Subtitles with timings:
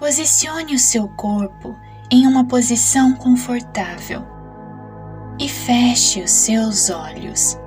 [0.00, 1.76] Posicione o seu corpo
[2.10, 4.22] em uma posição confortável
[5.38, 7.58] e feche os seus olhos.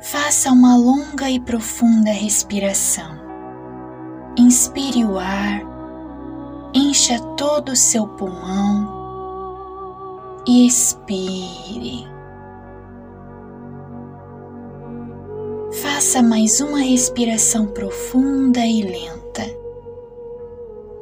[0.00, 3.20] Faça uma longa e profunda respiração.
[4.38, 5.60] Inspire o ar,
[6.72, 8.88] encha todo o seu pulmão
[10.48, 12.15] e expire.
[16.06, 19.42] Faça mais uma respiração profunda e lenta.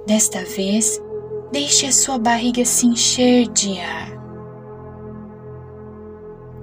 [0.06, 0.98] Desta vez,
[1.52, 4.08] deixe a sua barriga se encher de ar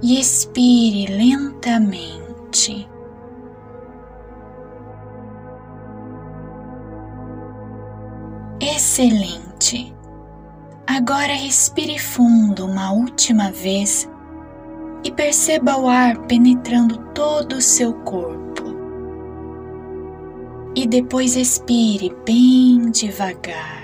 [0.01, 2.89] e expire lentamente.
[8.59, 9.95] Excelente!
[10.87, 14.09] Agora respire fundo uma última vez
[15.03, 18.63] e perceba o ar penetrando todo o seu corpo.
[20.75, 23.81] E depois expire bem devagar.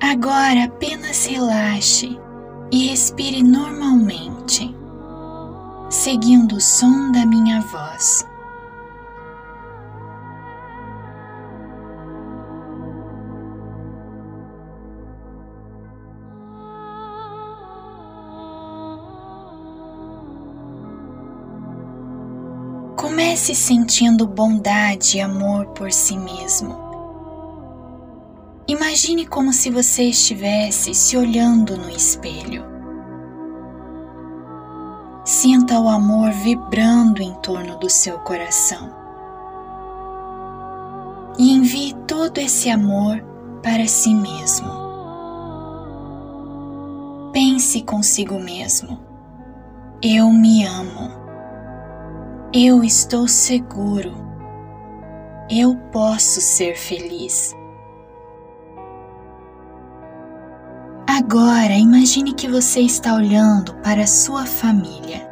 [0.00, 2.18] Agora apenas relaxe
[2.70, 4.74] e respire normalmente,
[5.90, 8.24] seguindo o som da minha voz.
[23.14, 26.76] Comece sentindo bondade e amor por si mesmo.
[28.66, 32.64] Imagine como se você estivesse se olhando no espelho.
[35.24, 38.92] Sinta o amor vibrando em torno do seu coração.
[41.38, 43.24] E envie todo esse amor
[43.62, 44.72] para si mesmo.
[47.32, 48.98] Pense consigo mesmo.
[50.02, 51.23] Eu me amo.
[52.56, 54.14] Eu estou seguro.
[55.50, 57.52] Eu posso ser feliz.
[61.04, 65.28] Agora imagine que você está olhando para sua família,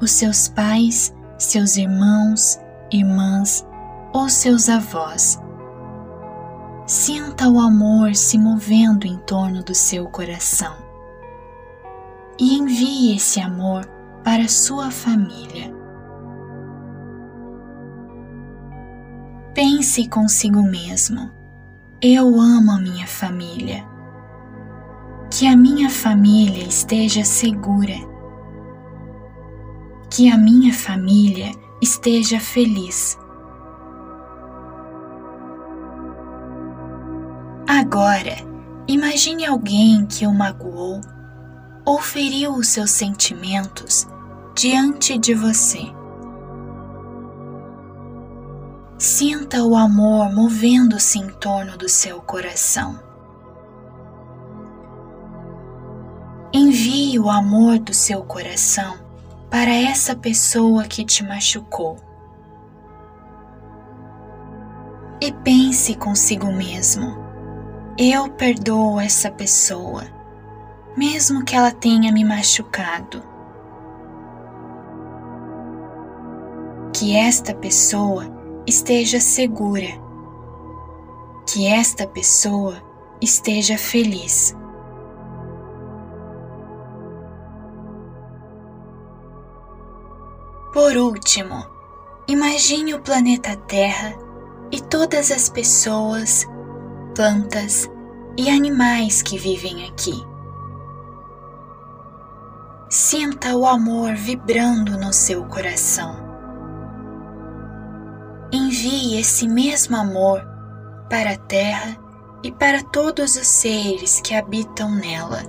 [0.00, 2.58] os seus pais, seus irmãos,
[2.90, 3.62] irmãs
[4.14, 5.38] ou seus avós.
[6.86, 10.74] Sinta o amor se movendo em torno do seu coração
[12.40, 13.84] e envie esse amor
[14.24, 15.83] para sua família.
[19.54, 21.30] Pense consigo mesmo:
[22.02, 23.84] eu amo a minha família.
[25.30, 27.94] Que a minha família esteja segura.
[30.10, 31.50] Que a minha família
[31.80, 33.16] esteja feliz.
[37.66, 38.36] Agora,
[38.88, 41.00] imagine alguém que o magoou
[41.84, 44.06] ou feriu os seus sentimentos
[44.54, 46.03] diante de você.
[49.04, 52.98] Sinta o amor movendo-se em torno do seu coração.
[56.50, 58.96] Envie o amor do seu coração
[59.50, 61.98] para essa pessoa que te machucou.
[65.20, 67.14] E pense consigo mesmo:
[67.98, 70.04] eu perdoo essa pessoa,
[70.96, 73.22] mesmo que ela tenha me machucado.
[76.90, 80.00] Que esta pessoa esteja segura,
[81.46, 82.82] que esta pessoa
[83.20, 84.56] esteja feliz.
[90.72, 91.64] Por último,
[92.26, 94.14] imagine o planeta Terra
[94.72, 96.46] e todas as pessoas,
[97.14, 97.88] plantas
[98.36, 100.14] e animais que vivem aqui.
[102.90, 106.23] Sinta o amor vibrando no seu coração
[108.84, 110.42] envie esse mesmo amor
[111.08, 111.96] para a terra
[112.42, 115.42] e para todos os seres que habitam nela.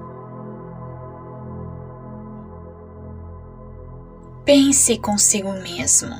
[4.45, 6.15] Pense consigo mesmo: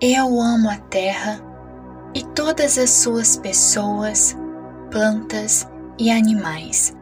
[0.00, 1.40] eu amo a terra
[2.14, 4.36] e todas as suas pessoas,
[4.90, 5.68] plantas
[5.98, 6.96] e animais.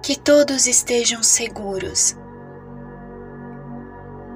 [0.00, 2.14] Que todos estejam seguros,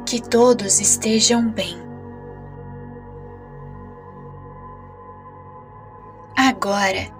[0.06, 1.87] que todos estejam bem.
[6.68, 7.10] Agora,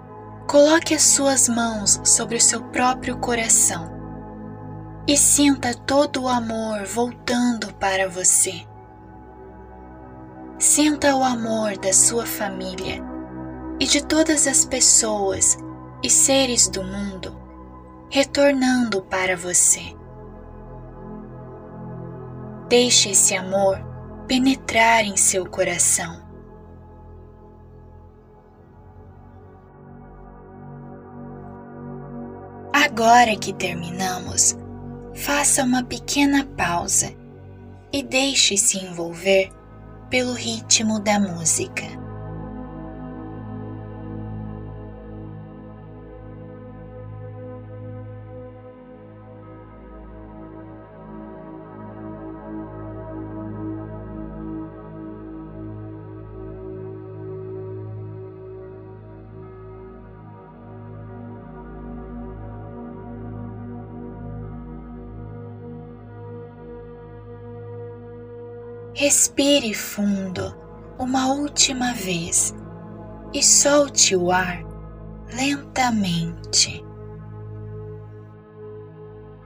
[0.47, 3.89] coloque as suas mãos sobre o seu próprio coração
[5.07, 8.63] e sinta todo o amor voltando para você.
[10.59, 13.03] Sinta o amor da sua família
[13.79, 15.57] e de todas as pessoas
[16.03, 17.35] e seres do mundo
[18.11, 19.95] retornando para você.
[22.67, 23.83] Deixe esse amor
[24.27, 26.28] penetrar em seu coração.
[32.99, 34.57] Agora que terminamos,
[35.15, 37.15] faça uma pequena pausa
[37.93, 39.49] e deixe-se envolver
[40.09, 41.85] pelo ritmo da música.
[68.99, 70.53] Respire fundo
[70.99, 72.53] uma última vez
[73.33, 74.61] e solte o ar
[75.33, 76.83] lentamente.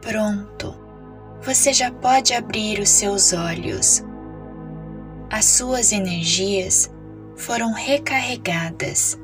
[0.01, 0.73] Pronto,
[1.43, 4.03] você já pode abrir os seus olhos.
[5.29, 6.91] As suas energias
[7.35, 9.19] foram recarregadas